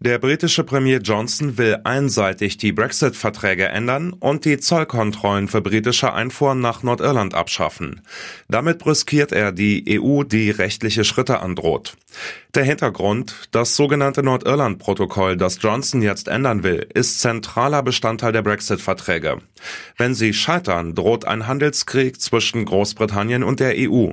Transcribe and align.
Der 0.00 0.20
britische 0.20 0.62
Premier 0.62 0.98
Johnson 0.98 1.58
will 1.58 1.78
einseitig 1.82 2.56
die 2.56 2.70
Brexit-Verträge 2.70 3.66
ändern 3.66 4.12
und 4.12 4.44
die 4.44 4.58
Zollkontrollen 4.58 5.48
für 5.48 5.60
britische 5.60 6.12
Einfuhren 6.12 6.60
nach 6.60 6.84
Nordirland 6.84 7.34
abschaffen. 7.34 8.02
Damit 8.48 8.78
brüskiert 8.78 9.32
er 9.32 9.50
die 9.50 9.98
EU, 10.00 10.22
die 10.22 10.50
rechtliche 10.52 11.02
Schritte 11.02 11.40
androht. 11.40 11.96
Der 12.54 12.62
Hintergrund, 12.62 13.48
das 13.50 13.74
sogenannte 13.74 14.22
Nordirland-Protokoll, 14.22 15.36
das 15.36 15.58
Johnson 15.60 16.00
jetzt 16.00 16.28
ändern 16.28 16.62
will, 16.62 16.86
ist 16.94 17.18
zentraler 17.18 17.82
Bestandteil 17.82 18.30
der 18.30 18.42
Brexit-Verträge. 18.42 19.38
Wenn 19.96 20.14
sie 20.14 20.32
scheitern, 20.32 20.94
droht 20.94 21.24
ein 21.24 21.48
Handelskrieg 21.48 22.20
zwischen 22.20 22.64
Großbritannien 22.64 23.42
und 23.42 23.58
der 23.58 23.74
EU. 23.76 24.12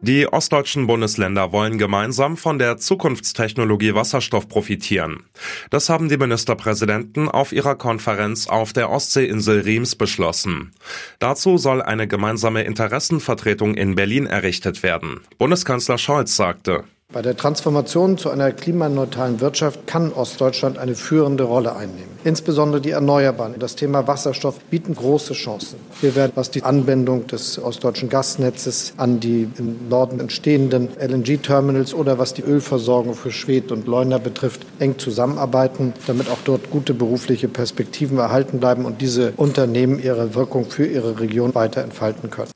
Die 0.00 0.32
ostdeutschen 0.32 0.86
Bundesländer 0.86 1.50
wollen 1.50 1.76
gemeinsam 1.76 2.36
von 2.36 2.60
der 2.60 2.76
Zukunftstechnologie 2.76 3.94
Wasserstoff 3.94 4.48
profitieren. 4.48 5.24
Das 5.70 5.88
haben 5.88 6.08
die 6.08 6.16
Ministerpräsidenten 6.16 7.28
auf 7.28 7.52
ihrer 7.52 7.74
Konferenz 7.74 8.46
auf 8.46 8.72
der 8.72 8.90
Ostseeinsel 8.90 9.60
Riems 9.60 9.96
beschlossen. 9.96 10.70
Dazu 11.18 11.58
soll 11.58 11.82
eine 11.82 12.06
gemeinsame 12.06 12.62
Interessenvertretung 12.62 13.74
in 13.74 13.96
Berlin 13.96 14.26
errichtet 14.26 14.84
werden. 14.84 15.20
Bundeskanzler 15.36 15.98
Scholz 15.98 16.36
sagte, 16.36 16.84
bei 17.10 17.22
der 17.22 17.38
Transformation 17.38 18.18
zu 18.18 18.28
einer 18.28 18.52
klimaneutralen 18.52 19.40
Wirtschaft 19.40 19.86
kann 19.86 20.12
Ostdeutschland 20.12 20.76
eine 20.76 20.94
führende 20.94 21.44
Rolle 21.44 21.74
einnehmen. 21.74 22.18
Insbesondere 22.22 22.82
die 22.82 22.90
Erneuerbaren, 22.90 23.54
das 23.58 23.76
Thema 23.76 24.06
Wasserstoff 24.06 24.60
bieten 24.70 24.94
große 24.94 25.32
Chancen. 25.32 25.78
Wir 26.02 26.14
werden, 26.14 26.32
was 26.34 26.50
die 26.50 26.64
Anbindung 26.64 27.26
des 27.26 27.58
ostdeutschen 27.58 28.10
Gasnetzes 28.10 28.92
an 28.98 29.20
die 29.20 29.48
im 29.56 29.88
Norden 29.88 30.20
entstehenden 30.20 30.90
LNG-Terminals 31.00 31.94
oder 31.94 32.18
was 32.18 32.34
die 32.34 32.42
Ölversorgung 32.42 33.14
für 33.14 33.30
Schwedt 33.30 33.72
und 33.72 33.86
Leuna 33.86 34.18
betrifft, 34.18 34.66
eng 34.78 34.98
zusammenarbeiten, 34.98 35.94
damit 36.06 36.28
auch 36.28 36.40
dort 36.44 36.70
gute 36.70 36.92
berufliche 36.92 37.48
Perspektiven 37.48 38.18
erhalten 38.18 38.60
bleiben 38.60 38.84
und 38.84 39.00
diese 39.00 39.32
Unternehmen 39.38 39.98
ihre 39.98 40.34
Wirkung 40.34 40.66
für 40.66 40.84
ihre 40.84 41.18
Region 41.18 41.54
weiter 41.54 41.82
entfalten 41.82 42.28
können. 42.28 42.50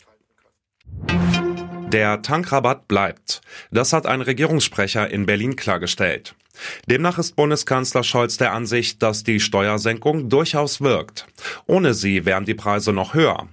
Der 1.93 2.23
Tankrabatt 2.23 2.89
bleibt. 2.89 3.43
Das 3.71 3.93
hat 3.93 4.07
ein 4.07 4.23
Regierungssprecher 4.23 5.11
in 5.11 5.27
Berlin 5.27 5.57
klargestellt. 5.57 6.35
Demnach 6.89 7.19
ist 7.19 7.37
Bundeskanzler 7.37 8.03
Scholz 8.03 8.39
der 8.39 8.53
Ansicht, 8.53 9.03
dass 9.03 9.25
die 9.25 9.41
Steuersenkung 9.41 10.31
durchaus 10.31 10.81
wirkt. 10.81 11.27
Ohne 11.67 11.93
sie 11.93 12.25
wären 12.25 12.47
die 12.47 12.55
Preise 12.55 12.95
noch 12.95 13.13
höher. 13.13 13.47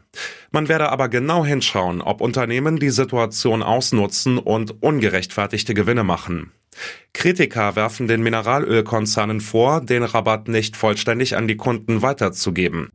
Man 0.51 0.69
werde 0.69 0.89
aber 0.89 1.09
genau 1.09 1.43
hinschauen, 1.43 2.01
ob 2.01 2.21
Unternehmen 2.21 2.77
die 2.77 2.91
Situation 2.91 3.61
ausnutzen 3.61 4.37
und 4.37 4.81
ungerechtfertigte 4.81 5.73
Gewinne 5.73 6.05
machen. 6.05 6.53
Kritiker 7.11 7.75
werfen 7.75 8.07
den 8.07 8.23
Mineralölkonzernen 8.23 9.41
vor, 9.41 9.81
den 9.81 10.03
Rabatt 10.03 10.47
nicht 10.47 10.77
vollständig 10.77 11.35
an 11.35 11.47
die 11.47 11.57
Kunden 11.57 12.01
weiterzugeben. 12.01 12.89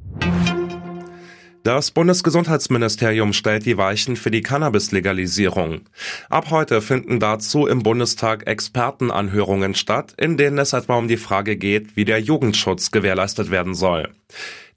Das 1.65 1.91
Bundesgesundheitsministerium 1.93 3.33
stellt 3.33 3.65
die 3.65 3.79
Weichen 3.79 4.17
für 4.17 4.31
die 4.31 4.43
Cannabis-Legalisierung. 4.43 5.81
Ab 6.29 6.51
heute 6.51 6.83
finden 6.83 7.21
dazu 7.21 7.67
im 7.67 7.83
Bundestag 7.83 8.47
Expertenanhörungen 8.47 9.75
statt, 9.75 10.13
in 10.19 10.37
denen 10.37 10.59
es 10.59 10.75
etwa 10.75 10.99
um 10.99 11.09
die 11.09 11.17
Frage 11.17 11.57
geht, 11.57 11.97
wie 11.97 12.05
der 12.05 12.21
Jugendschutz 12.21 12.91
gewährleistet 12.91 13.51
werden 13.51 13.75
soll. 13.75 14.11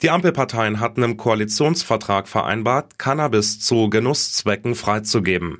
Die 0.01 0.09
Ampelparteien 0.09 0.79
hatten 0.79 1.03
im 1.03 1.17
Koalitionsvertrag 1.17 2.29
vereinbart, 2.29 2.97
Cannabis 2.97 3.59
zu 3.59 3.89
Genusszwecken 3.89 4.73
freizugeben. 4.73 5.57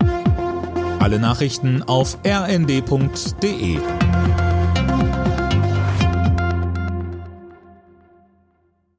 Alle 1.00 1.20
Nachrichten 1.20 1.84
auf 1.84 2.18
rnd.de 2.26 3.80